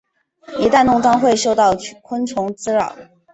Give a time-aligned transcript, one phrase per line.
[0.57, 2.95] 一旦弄脏会受到昆虫滋扰。